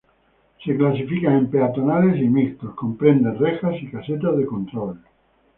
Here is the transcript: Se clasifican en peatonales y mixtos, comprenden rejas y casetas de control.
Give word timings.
Se 0.65 0.75
clasifican 0.75 1.33
en 1.33 1.51
peatonales 1.51 2.17
y 2.19 2.27
mixtos, 2.27 2.73
comprenden 2.73 3.37
rejas 3.37 3.75
y 3.83 3.91
casetas 3.91 4.35
de 4.35 4.47
control. 4.47 4.99